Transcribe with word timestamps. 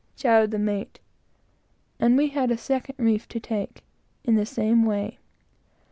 shouted 0.15 0.49
the 0.49 0.57
mate, 0.57 0.99
and 1.99 2.17
we 2.17 2.29
had 2.29 2.49
a 2.49 2.57
second 2.57 2.95
reef 2.97 3.27
to 3.27 3.39
take, 3.39 3.83
in 4.23 4.33
the 4.33 4.47
same 4.47 4.83
way. 4.83 5.19